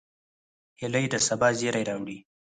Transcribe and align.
هیلۍ 0.79 1.05
د 1.13 1.15
سبا 1.27 1.47
زیری 1.59 1.83
راوړي 1.89 2.17